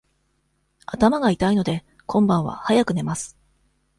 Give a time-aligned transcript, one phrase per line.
[0.87, 3.37] 頭が痛いので、今晩は早く寝ます。